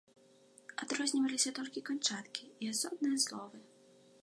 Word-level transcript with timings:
Адрозніваліся 0.85 1.53
толькі 1.59 1.85
канчаткі 1.91 2.43
і 2.49 2.65
асобныя 2.77 3.17
словы. 3.29 3.57